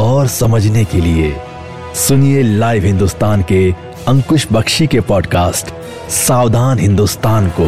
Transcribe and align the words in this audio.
और 0.00 0.26
समझने 0.26 0.84
के 0.84 1.00
लिए 1.00 1.34
सुनिए 1.94 2.42
लाइव 2.42 2.84
हिंदुस्तान 2.84 3.42
के 3.42 3.60
अंकुश 4.08 4.46
बख्शी 4.52 4.86
के 4.86 5.00
पॉडकास्ट 5.00 5.66
सावधान 6.10 6.78
हिंदुस्तान 6.78 7.48
को। 7.60 7.66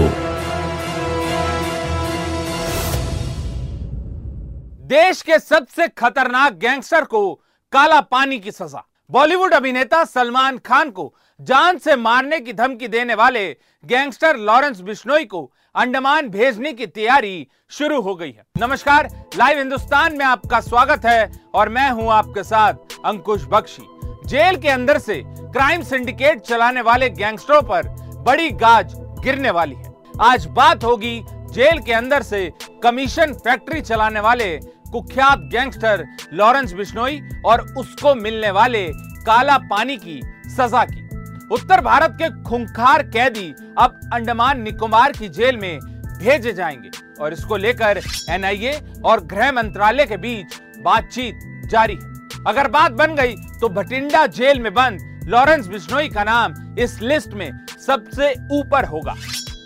देश 4.89 5.23
के 5.23 5.39
सबसे 5.39 5.89
खतरनाक 5.89 6.53
गैंगस्टर 6.53 7.05
को 7.05 7.33
काला 7.73 8.01
पानी 8.01 8.39
की 8.39 8.51
सजा, 8.51 8.85
बॉलीवुड 9.11 9.55
अभिनेता 9.55 10.05
सलमान 10.05 10.59
खान 10.59 10.91
को 10.91 11.13
जान 11.41 11.79
से 11.79 11.97
मारने 11.97 12.41
की 12.41 12.53
धमकी 12.53 12.89
देने 12.89 13.15
वाले 13.15 13.49
गैंगस्टर 13.85 14.37
लॉरेंस 14.37 14.81
बिश्नोई 14.81 15.25
को 15.25 15.41
अंडमान 15.75 16.29
भेजने 16.29 16.73
की 16.73 16.87
तैयारी 16.87 17.47
शुरू 17.71 18.01
हो 18.01 18.15
गई 18.15 18.31
है। 18.31 18.45
नमस्कार, 18.61 19.09
लाइव 19.37 19.59
हिंदुस्तान 19.59 20.17
में 20.19 20.25
आपका 20.25 20.61
स्वागत 20.61 21.07
है 21.07 21.31
और 21.55 21.69
मैं 21.69 21.91
हूँ 21.91 22.11
आपके 22.13 22.43
साथ 22.43 22.97
अंकुश 23.05 23.45
बख्शी। 23.45 23.87
जेल 24.29 24.57
के 24.57 24.69
अंदर 24.69 24.99
से 24.99 25.23
क्राइम 25.27 25.83
सिंडिकेट 25.83 26.41
चलाने 26.41 26.81
वाले 26.81 27.11
गैंगस्टरों 27.11 27.63
पर 27.63 27.89
बड़ी 28.27 28.51
गाज 28.53 28.95
गिरने 29.25 29.51
वाली 29.51 29.75
है। 29.75 29.93
आज 30.23 30.47
बात 30.53 30.85
होगी 30.85 31.21
जेल 31.27 31.79
के 31.79 31.93
अंदर 31.93 32.23
से 32.23 32.51
कमीशन 32.83 33.35
फैक्ट्री 33.45 33.81
चलाने 33.81 34.21
वाले 34.21 34.57
कुख्यात 34.93 35.49
गैंगस्टर 35.53 36.07
लॉरेंस 36.33 36.73
बिश्नोई 36.73 37.21
और 37.47 37.67
उसको 37.79 38.15
मिलने 38.17 38.51
वाले 38.51 38.87
काला 39.25 39.59
पानी 39.71 39.97
की 39.99 40.21
सजा 40.49 40.85
की। 40.85 41.08
उत्तर 41.53 41.81
भारत 41.81 42.17
के 42.23 42.29
खुंखार 42.43 43.03
कैदी 43.03 43.55
अब 43.79 44.01
अंडमान 44.13 44.61
निकोबार 44.63 45.13
की 45.13 45.29
जेल 45.29 45.57
में 45.57 45.79
भेजे 46.19 46.53
जाएँगे 46.53 46.91
और 47.21 47.33
इसको 47.33 47.57
लेकर 47.57 48.01
एनआईए 48.31 48.73
और 49.05 49.25
गृह 49.27 49.53
मंत्रालय 49.53 50.07
के 50.07 50.17
बीच 50.17 50.59
बातचीत 50.79 51.39
जारी 51.71 51.95
है। 51.95 52.17
अगर 52.47 52.69
बात 52.69 52.93
बन 52.93 53.15
गई 53.15 53.35
तो 53.61 53.69
भटिंडा 53.69 54.27
जेल 54.29 54.61
में 54.61 54.73
बंद 54.75 55.27
लॉरेंस 55.29 55.67
बिश्नोई 55.67 56.09
का 56.09 56.25
नाम 56.25 56.55
इस 56.79 57.01
लिस्ट 57.03 57.35
में 57.35 57.51
सबसे 57.87 58.33
ऊपर 58.59 58.85
होगा। 58.85 59.15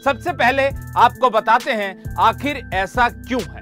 सबसे 0.04 0.32
पहले 0.32 0.66
आपको 0.96 1.30
बताते 1.30 1.72
हैं 1.72 2.14
आखिर 2.20 2.62
ऐसा 2.74 3.08
क्यों 3.08 3.40
है। 3.42 3.60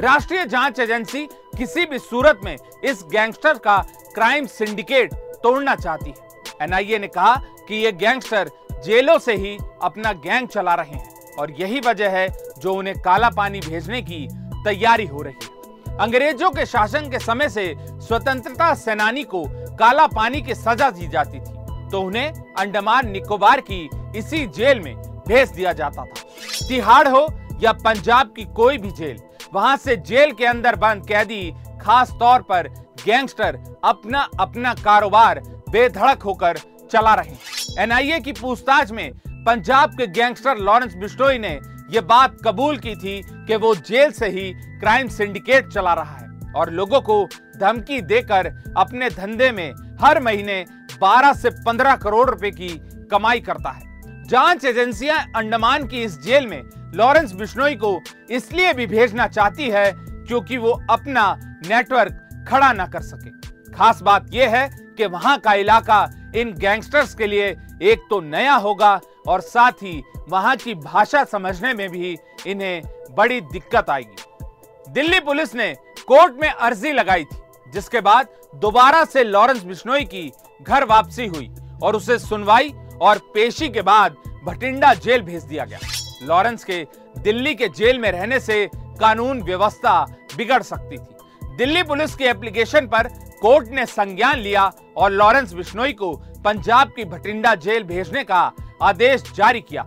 राष्ट्रीय 0.00 0.44
जाँच 0.46 0.78
एजेंसी 0.80 1.26
किसी 1.58 1.84
भी 1.86 1.98
सूरत 1.98 2.40
में 2.44 2.56
इस 2.84 3.02
गैंगस्टर 3.12 3.58
का 3.58 3.78
क्राइम 4.14 4.46
सिंडिकेट 4.48 5.14
तोड़ना 5.42 5.74
चाहती 5.74 6.10
है। 6.10 6.30
एनआईए 6.62 6.98
ने 6.98 7.08
कहा 7.08 7.34
कि 7.68 7.74
ये 7.74 7.92
गैंगस्टर 7.94 8.50
जेलों 8.84 9.18
से 9.18 9.34
ही 9.36 9.56
अपना 9.82 10.12
गैंग 10.24 10.48
चला 10.48 10.74
रहे 10.74 10.96
हैं 10.96 11.36
और 11.38 11.50
यही 11.60 11.80
वजह 11.80 12.10
है 12.10 12.26
जो 12.58 12.74
उन्हें 12.74 13.00
काला 13.00 13.30
पानी 13.30 13.60
भेजने 13.60 14.00
की 14.02 14.26
तैयारी 14.64 15.06
हो 15.06 15.22
रही 15.22 15.34
है। 15.34 15.96
अंग्रेज़ों 15.98 16.50
के 16.50 16.66
शासन 16.66 17.10
के 17.10 17.18
समय 17.18 17.48
से 17.48 17.74
स्वतंत्रता 17.78 18.72
सेनानी 18.74 19.22
को 19.24 19.44
काला 19.78 20.06
पानी 20.08 20.40
की 20.42 20.54
सजा 20.54 20.90
दी 20.90 21.08
जाती 21.08 21.38
थी 21.38 21.90
तो 21.90 22.00
उन्हें 22.00 22.54
अंडमान 22.58 23.10
निकोबार 23.10 23.60
की 23.60 23.88
इसी 24.18 24.46
जेल 24.48 24.80
में 24.80 24.94
भेज 25.28 25.50
दिया 25.50 25.72
जाता 25.72 26.04
था। 26.04 26.66
तिहाड़ 26.68 27.08
हो 27.08 27.26
या 27.62 27.72
पंजाब 27.74 28.32
की 28.36 28.44
कोई 28.54 28.78
भी 28.78 28.90
जेल, 28.90 29.18
वहाँ 29.54 29.76
से 29.76 29.96
जेल 29.98 30.32
के 30.32 30.46
अंदर 30.46 30.76
बंद 30.76 31.06
कैदी 31.06 31.50
खास 31.82 32.10
तौर 32.20 32.42
पर 32.42 32.68
गैंगस्टर 33.04 33.58
अपना 33.84 34.28
अपना 34.40 34.74
कारोबार 34.74 35.40
बेधड़क 35.70 36.22
होकर 36.22 36.58
चला 36.92 37.14
रहे 37.14 37.30
हैं। 37.30 37.82
एनआईए 37.82 38.20
की 38.20 38.32
पूछताछ 38.32 38.90
में 38.90 39.12
पंजाब 39.46 39.90
के 39.90 40.06
गैंगस्टर 40.06 40.58
लॉरेंस 40.58 40.94
बिस्टोई 40.94 41.38
ने 41.38 41.60
यह 41.90 42.00
बात 42.00 42.36
कबूल 42.44 42.76
की 42.78 42.94
थी 42.96 43.20
कि 43.46 43.56
वो 43.56 43.74
जेल 43.76 44.10
से 44.10 44.28
ही 44.28 44.52
क्राइम 44.80 45.08
सिंडिकेट 45.08 45.68
चला 45.68 45.94
रहा 45.94 46.16
है 46.16 46.52
और 46.56 46.70
लोगों 46.70 47.00
को 47.00 47.28
धमकी 47.56 48.00
देकर 48.00 48.46
अपने 48.76 49.08
धंधे 49.10 49.50
में 49.52 49.72
हर 50.00 50.20
महीने 50.20 50.64
12 51.02 51.32
से 51.32 51.50
15 51.64 51.96
करोड़ 51.96 52.28
रुपए 52.30 52.50
की 52.50 52.68
कमाई 53.10 53.40
करता 53.40 53.70
है। 53.70 54.24
जाँच 54.24 54.64
एजेंसियाँ 54.64 55.18
अंडमान 55.36 55.86
की 55.86 56.02
इस 56.02 56.20
जेल 56.22 56.46
में 56.46 56.62
लॉरेंस 56.94 57.32
बिश्नोई 57.32 57.74
को 57.74 58.00
इसलिए 58.30 58.72
भी 58.72 58.86
भेजना 58.86 59.26
चाहती 59.26 59.68
है 59.70 59.92
क्योंकि 59.96 60.56
वो 60.56 60.70
अपना 60.90 61.34
नेटवर्क 61.68 62.46
खड़ा 62.48 62.72
न 62.72 62.86
कर 62.86 63.02
सके। 63.02 63.30
खास 63.72 64.02
बात 64.02 64.26
यह 64.32 64.56
है 64.56 64.68
कि 64.96 65.06
वहाँ 65.06 65.38
का 65.38 65.54
इलाका 65.54 66.04
इन 66.34 66.52
गैंगस्टर्स 66.52 67.14
के 67.14 67.26
लिए 67.26 67.48
एक 67.82 68.06
तो 68.10 68.20
नया 68.20 68.54
होगा 68.56 69.00
और 69.28 69.40
साथ 69.40 69.82
ही 69.82 70.02
वहाँ 70.28 70.56
की 70.56 70.74
भाषा 70.74 71.24
समझने 71.24 71.72
में 71.74 71.88
भी 71.90 72.16
इन्हें 72.46 72.82
बड़ी 73.10 73.40
दिक्कत 73.42 73.90
आएगी। 73.90 74.92
दिल्ली 74.92 75.20
पुलिस 75.20 75.54
ने 75.54 75.72
कोर्ट 76.08 76.34
में 76.40 76.48
अर्जी 76.48 76.92
लगाई 76.92 77.24
थी, 77.24 77.36
जिसके 77.72 78.00
बाद 78.00 78.28
दोबारा 78.54 79.04
से 79.04 79.24
लॉरेंस 79.24 79.62
बिश्नोई 79.64 80.04
की 80.04 80.30
घर 80.62 80.84
वापसी 80.84 81.26
हुई 81.26 81.50
और 81.82 81.96
उसे 81.96 82.18
सुनवाई 82.18 82.72
और 83.02 83.18
पेशी 83.34 83.68
के 83.68 83.82
बाद 83.82 84.16
भटिंडा 84.44 84.92
जेल 84.94 85.22
भेज 85.22 85.42
दिया 85.42 85.64
गया। 85.64 85.78
लॉरेंस 86.22 86.64
के 86.64 86.86
दिल्ली 87.18 87.54
के 87.54 87.68
जेल 87.68 87.98
में 87.98 88.10
रहने 88.12 88.40
से 88.40 88.66
कानून 88.74 89.42
व्यवस्था 89.42 90.04
बिगड़ 90.36 90.62
सकती 90.62 90.96
थी। 90.96 91.56
दिल्ली 91.56 91.82
पुलिस 91.82 92.14
की 92.14 92.24
एप्लीकेशन 92.24 92.86
पर 92.86 93.08
कोर्ट 93.42 93.68
ने 93.68 93.84
संज्ञान 93.86 94.38
लिया 94.38 94.70
और 94.96 95.10
लॉरेंस 95.10 95.52
बिश्नोई 95.52 95.92
को 95.92 96.12
पंजाब 96.44 96.88
की 96.88 97.04
भटिंडा 97.04 97.54
जेल 97.54 97.82
भेजने 97.84 98.22
का 98.24 98.40
आदेश 98.82 99.22
जारी 99.36 99.60
किया। 99.60 99.86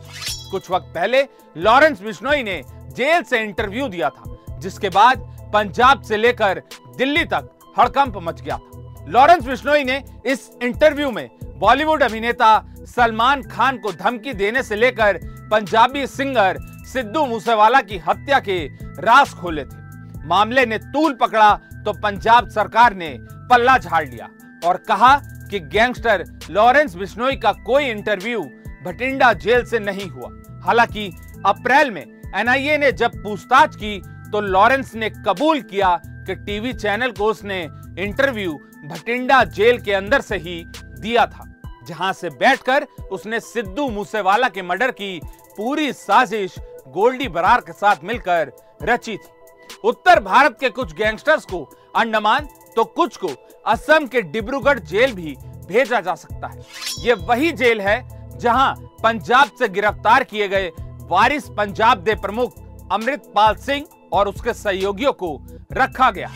कुछ 0.51 0.69
वक्त 0.71 0.91
पहले 0.95 1.21
लॉरेंस 1.57 2.01
बिश्नोई 2.01 2.43
ने 2.43 2.61
जेल 2.67 3.23
से 3.23 3.39
इंटरव्यू 3.39 3.87
दिया 3.87 4.09
था, 4.09 4.57
जिसके 4.59 4.89
बाद 4.89 5.19
पंजाब 5.53 6.01
से 6.01 6.17
लेकर 6.17 6.61
दिल्ली 6.97 7.23
तक 7.25 7.49
हड़कंप 7.79 8.17
मच 8.23 8.41
गया 8.41 8.57
था। 8.57 9.05
लॉरेंस 9.07 9.45
बिश्नोई 9.45 9.83
ने 9.83 10.03
इस 10.25 10.49
इंटरव्यू 10.63 11.11
में 11.11 11.29
बॉलीवुड 11.59 12.03
अभिनेता 12.03 12.49
सलमान 12.85 13.43
खान 13.43 13.77
को 13.77 13.91
धमकी 13.93 14.33
देने 14.33 14.63
से 14.63 14.75
लेकर 14.75 15.19
पंजाबी 15.51 16.05
सिंगर 16.07 16.57
सिद्धू 16.85 17.25
मूसेवाला 17.25 17.81
की 17.81 17.97
हत्या 17.97 18.39
के 18.39 18.65
रास 19.01 19.33
खोले 19.33 19.63
थे। 19.63 20.27
मामले 20.27 20.65
ने 20.65 20.77
तूल 20.77 21.13
पकड़ा 21.13 21.53
तो 21.85 21.93
पंजाब 21.93 22.49
सरकार 22.49 22.93
ने 22.93 23.09
पल्ला 23.49 23.77
झाड़ 23.77 24.07
लिया 24.09 24.29
और 24.65 24.77
कहा 24.87 25.15
कि 25.49 25.59
गैंगस्टर 25.59 26.23
लॉरेंस 26.49 26.95
बिश्नोई 26.95 27.35
का 27.35 27.51
कोई 27.65 27.85
इंटरव्यू 27.85 28.41
भटिंडा 28.85 29.31
जेल 29.33 29.65
से 29.65 29.79
नहीं 29.79 30.09
हुआ। 30.09 30.29
हालाँकि 30.65 31.07
अप्रैल 31.45 31.91
में 31.91 32.03
एनआईए 32.35 32.77
ने 32.77 32.91
जब 32.91 33.21
पूछताछ 33.23 33.75
की 33.75 33.99
तो 34.31 34.39
लॉरेंस 34.41 34.93
ने 34.95 35.09
कबूल 35.27 35.61
किया 35.61 35.95
कि 36.05 36.35
टीवी 36.35 36.73
चैनल 36.73 37.11
को 37.11 37.25
उसने 37.25 37.61
इंटरव्यू 37.99 38.53
भटिंडा 38.85 39.43
जेल 39.45 39.79
के 39.81 39.93
अंदर 39.93 40.21
से 40.21 40.37
ही 40.37 40.63
दिया 40.75 41.25
था, 41.25 41.43
जहाँ 41.87 42.11
से 42.13 42.29
बैठकर 42.29 42.85
उसने 43.11 43.39
सिद्धू 43.39 43.87
मूसेवाला 43.89 44.49
के 44.49 44.61
मर्डर 44.61 44.91
की 44.91 45.19
पूरी 45.57 45.91
साजिश 45.93 46.55
गोल्डी 46.87 47.27
बरार 47.27 47.61
के 47.61 47.73
साथ 47.73 48.03
मिलकर 48.03 48.51
रची 48.83 49.17
थी। 49.17 49.77
उत्तर 49.83 50.19
भारत 50.19 50.57
के 50.59 50.69
कुछ 50.69 50.93
गैंगस्टर्स 50.93 51.45
को 51.45 51.63
अंडमान 51.95 52.47
तो 52.75 52.83
कुछ 52.85 53.17
को 53.17 53.29
असम 53.65 54.05
के 54.07 54.21
डिब्रूगढ़ 54.23 54.79
जेल 54.81 55.13
भी 55.13 55.35
भेजा 55.67 55.99
जा 56.01 56.15
सकता 56.15 56.47
है। 56.47 56.63
ये 56.99 57.13
वही 57.21 57.51
जेल 57.53 57.81
है 57.81 57.97
जहाँ 58.39 58.73
पंजाब 59.03 59.51
से 59.59 59.67
गिरफ़्तार 59.69 60.23
किए 60.23 60.47
गए 60.47 60.71
वारिस 61.09 61.49
पंजाब 61.57 62.03
दे 62.03 62.15
प्रमुख 62.15 62.55
अमृतपाल 62.91 63.55
सिंह 63.57 63.85
और 64.13 64.27
उसके 64.27 64.53
सहयोगियों 64.53 65.11
को 65.13 65.37
रखा 65.73 66.09
गया। 66.11 66.29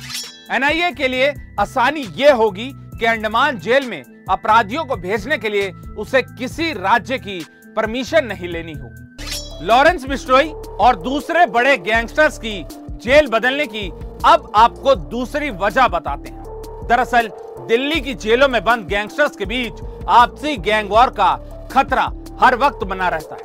एनआईए 0.51 0.91
के 0.91 1.07
लिए 1.07 1.33
आसानी 1.59 2.01
ये 2.15 2.31
होगी 2.33 2.71
कि 2.73 3.05
अंडमान 3.05 3.59
जेल 3.59 3.89
में 3.89 4.03
अपराधियों 4.29 4.85
को 4.85 4.95
भेजने 4.97 5.37
के 5.37 5.49
लिए 5.49 5.69
उसे 5.97 6.21
किसी 6.21 6.71
राज्य 6.73 7.17
की 7.17 7.39
परमिशन 7.75 8.25
नहीं 8.25 8.47
लेनी 8.47 8.73
होगी 8.73 9.65
लॉरेंस 9.65 10.05
बिस्टोई 10.05 10.49
और 10.81 10.95
दूसरे 11.01 11.45
बड़े 11.47 11.77
गैंगस्टर्स 11.77 12.37
की 12.37 12.63
जेल 13.03 13.27
बदलने 13.27 13.65
की 13.65 13.89
अब 14.25 14.51
आपको 14.55 14.95
दूसरी 14.95 15.49
वजह 15.49 15.87
बताते 15.87 16.29
हैं। 16.29 16.43
दरअसल, 16.87 17.31
दिल्ली 17.67 18.01
की 18.01 18.13
जेलों 18.13 18.47
में 18.49 18.63
बंद 18.63 18.87
गैंगस्टर्स 18.87 19.35
के 19.35 19.45
बीच 19.45 19.73
आपसी 20.09 20.57
गैंग 20.57 20.89
वॉर 20.89 21.09
का 21.09 21.35
खतरा 21.71 22.11
हर 22.39 22.55
वक्त 22.55 22.83
बना 22.83 23.09
रहता 23.09 23.35
है। 23.35 23.43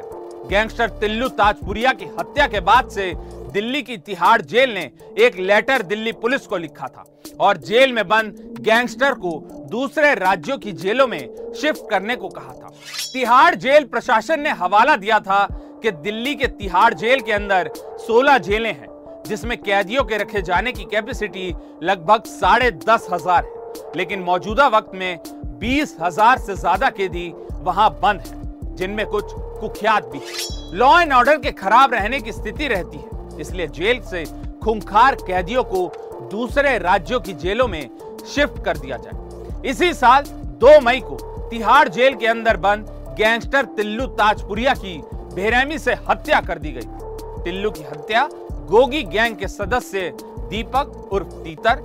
गैंगस्टर 0.48 0.88
तिल्लू 0.88 1.28
ताजपुरिया 1.28 1.92
की 1.92 2.04
हत्या 2.04 2.46
के 2.46 2.60
बाद 2.60 2.88
से 2.88 3.12
दिल्ली 3.52 3.82
की 3.82 3.96
तिहाड़ 3.96 4.42
जेल 4.42 4.74
ने 4.74 4.90
एक 5.18 5.36
लेटर 5.36 5.82
दिल्ली 5.82 6.12
पुलिस 6.12 6.46
को 6.46 6.56
लिखा 6.56 6.86
था 6.86 7.04
और 7.40 7.56
जेल 7.56 7.92
में 7.92 8.08
बंद 8.08 8.56
गैंगस्टर 8.60 9.14
को 9.14 9.48
दूसरे 9.70 10.14
राज्यों 10.14 10.58
की 10.58 10.72
जेलों 10.72 11.06
में 11.06 11.52
शिफ्ट 11.60 11.90
करने 11.90 12.16
को 12.16 12.28
कहा 12.28 12.52
था। 12.52 12.72
तिहाड़ 13.12 13.54
जेल 13.54 13.84
प्रशासन 13.84 14.40
ने 14.40 14.50
हवाला 14.50 14.96
दिया 14.96 15.20
था 15.20 15.48
कि 15.82 15.90
दिल्ली 15.90 16.34
के 16.34 16.46
तिहाड़ 16.46 16.94
जेल 16.94 17.20
के 17.20 17.32
अंदर 17.32 17.70
16 17.76 18.38
जेलें 18.38 18.72
हैं। 18.72 18.93
जिसमें 19.26 19.56
कैदियों 19.58 20.04
के 20.04 20.16
रखे 20.18 20.42
जाने 20.42 20.72
की 20.72 20.84
कैपेसिटी 20.86 21.54
लगभग 21.82 22.24
साढ़े 22.26 22.70
दस 22.70 23.06
हज़ार 23.12 23.44
है। 23.44 23.92
लेकिन 23.96 24.20
मौजूदा 24.22 24.66
वक्त 24.68 24.94
में 24.94 25.18
बीस 25.60 25.96
हज़ार 26.00 26.38
से 26.38 26.54
ज़्यादा 26.56 26.90
कैदी 26.90 27.32
वहाँ 27.60 27.90
बंद 28.02 28.20
है, 28.20 28.74
जिनमें 28.76 29.06
कुछ 29.06 29.32
कुख्यात 29.34 30.08
भी 30.08 30.18
है। 30.18 30.76
लॉ 30.78 30.98
एंड 31.00 31.12
ऑर्डर 31.12 31.38
के 31.38 31.52
खराब 31.52 31.94
रहने 31.94 32.20
की 32.20 32.32
स्थिति 32.32 32.68
रहती 32.68 32.96
है, 32.96 33.40
इसलिए 33.40 33.66
जेल 33.68 34.00
से 34.02 34.24
खूंखार 34.64 35.14
कैदियों 35.16 35.62
को 35.64 35.90
दूसरे 36.30 36.76
राज्यों 36.78 37.20
की 37.20 37.32
जेलों 37.34 37.68
में 37.68 37.88
शिफ्ट 38.26 38.64
कर 38.64 38.78
दिया 38.78 38.96
जाए। 38.96 39.70
इसी 39.70 39.92
साल 39.94 40.24
2 40.60 40.78
मई 40.82 41.00
को 41.00 41.16
तिहाड़ 41.50 41.88
जेल 41.88 42.14
के 42.14 42.26
अंदर 42.26 42.56
बंद 42.58 42.86
गैंगस्टर 43.18 43.64
तिल्लू 43.76 44.06
ताजपुरिया 44.14 44.74
की 44.74 44.96
बेरहमी 45.34 45.78
से 45.78 45.94
हत्या 46.08 46.40
कर 46.40 46.58
दी 46.58 46.72
गई। 46.72 47.42
तिल्लू 47.44 47.70
की 47.70 47.82
हत्या 47.84 48.28
गोगी 48.64 49.02
गैंग 49.04 49.36
के 49.36 49.48
सदस्य 49.48 50.10
दीपक 50.50 51.10
उर्फ़ 51.12 51.32
तीतर, 51.44 51.80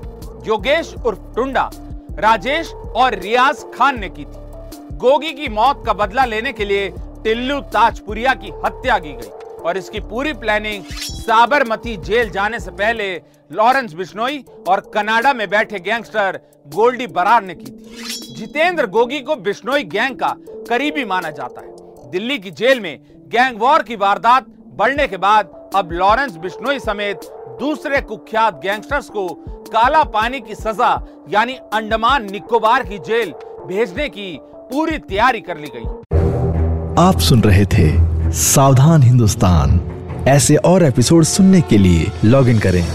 योगेश 0.48 0.94
उर्फ़ 1.06 1.20
टुंडा, 1.36 1.70
राजेश 2.20 2.72
और 2.74 3.16
रियाज 3.16 3.64
खान 3.76 4.00
ने 4.00 4.10
की 4.10 4.26
थी। 4.26 4.98
गोगी 4.98 5.32
की 5.34 5.48
मौत 5.48 5.84
का 5.86 5.94
बदला 5.94 6.26
लेने 6.26 6.54
के 6.54 6.66
लिए 6.66 6.90
टिल्लू 7.24 7.60
ताजपुरिया 7.74 8.34
की 8.34 8.52
हत्या 8.66 8.98
की 9.00 9.14
गई 9.14 9.30
और 9.62 9.78
इसकी 9.78 10.00
पूरी 10.00 10.34
प्लानिंग 10.34 10.84
साबरमती 10.94 11.96
जेल 11.98 12.30
जाने 12.30 12.60
से 12.60 12.72
पहले 12.72 13.14
लॉरेंस 13.52 13.94
बिश्नोई 13.94 14.44
और 14.68 14.80
कनाडा 14.94 15.34
में 15.34 15.50
बैठे 15.50 15.80
गैंगस्टर 15.80 16.40
गोल्डी 16.76 17.08
बरार 17.08 17.44
ने 17.44 17.56
की 17.56 17.66
थी। 17.66 18.36
जितेंद्र 18.36 18.86
गोगी 18.88 19.20
को 19.20 19.36
बिश्नोई 19.36 19.84
गैंग 19.86 20.16
का 20.16 20.36
करीबी 20.70 21.06
माना 21.06 21.32
जाता 21.32 21.62
है। 21.62 22.12
दिल्ली 22.12 22.38
की 22.40 22.52
जेल 22.52 22.80
में 22.80 23.00
गैंग 23.28 23.60
वॉर 23.60 23.84
की 23.84 23.96
वारदात 23.96 24.46
बढ़ने 24.80 25.08
के 25.08 25.18
बाद 25.18 25.72
अब 25.76 25.90
लॉरेंस 25.92 26.36
बिश्नोई 26.36 26.80
समेत 26.80 27.20
दूसरे 27.60 28.02
कुख्यात 28.02 28.62
गैंगस्टर्स 28.64 29.10
को 29.10 29.46
काला 29.48 30.04
पानी 30.04 30.40
की 30.40 30.56
सजा, 30.56 31.08
यानी 31.30 31.54
अंडमान 31.54 32.32
निकोबार 32.32 32.84
की 32.84 32.98
जेल 32.98 33.34
भेजने 33.68 34.10
की 34.10 34.40
पूरी 34.44 34.98
तैयारी 34.98 35.42
कर 35.42 35.58
ली 35.58 35.72
गई। 35.76 35.84
आप 37.04 37.20
सुन 37.20 37.42
रहे 37.42 37.66
थे 37.66 38.10
सावधान 38.32 39.04
हिंदुस्तान। 39.04 39.82
ऐसे 40.28 40.56
और 40.56 40.84
एपिसोड 40.84 41.24
सुनने 41.24 41.62
के 41.62 41.78
लिए 41.78 42.12
लॉग 42.26 42.50
इन 42.50 42.60
करें 42.60 42.88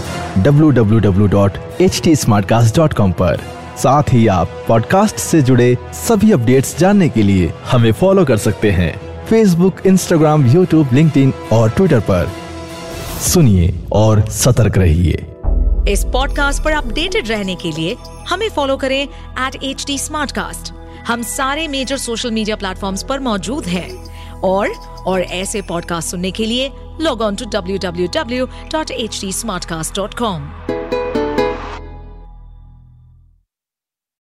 www.htsmartcast.com 0.43 3.13
पर। 3.13 3.37
साथ 3.77 4.03
ही 4.09 4.27
आप 4.27 4.49
पॉडकास्ट 4.67 5.15
से 5.15 5.41
जुड़े 5.41 5.77
सभी 5.93 6.31
अपडेट्स 6.31 6.77
जानने 6.77 7.09
के 7.09 7.23
लिए 7.23 7.53
हमें 7.71 7.91
फॉलो 7.91 8.25
कर 8.25 8.37
सकते 8.37 8.71
हैं। 8.71 9.04
फेसबुक 9.29 9.75
इंस्टाग्राम 9.87 10.45
यूट्यूब 10.45 10.89
लिंक्डइन 10.93 11.33
और 11.53 11.69
ट्विटर 11.69 11.99
पर। 11.99 12.31
सुनिए 13.21 13.73
और 13.91 14.29
सतर्क 14.29 14.77
रहिए। 14.77 15.25
इस 15.91 16.03
पॉडकास्ट 16.03 16.63
पर 16.63 16.71
अपडेटेड 16.71 17.27
रहने 17.27 17.55
के 17.55 17.71
लिए 17.71 17.95
हमें 18.29 18.49
फॉलो 18.49 18.77
करें 18.77 19.01
एट 19.03 19.63
एच 19.63 19.85
डी 19.87 19.97
हम 21.07 21.21
सारे 21.21 21.67
मेजर 21.67 21.97
सोशल 21.97 22.31
मीडिया 22.31 22.55
प्लेटफॉर्म 22.55 22.95
पर 23.09 23.19
मौजूद 23.19 23.65
हैं 23.65 23.89
और 24.41 24.69
और 25.07 25.21
ऐसे 25.21 25.61
पॉडकास्ट 25.61 26.09
सुनने 26.09 26.31
के 26.31 26.45
लिए 26.45 26.71
log 27.01 27.21
on 27.21 27.35
to 27.35 27.45
W 27.45 27.77
W 27.77 28.07
W 28.07 28.45
dot 28.45 28.91
H 28.91 29.21
D 29.21 29.31
smart 29.33 29.65
cast 29.65 29.95
dot 29.95 30.13
com 30.13 30.41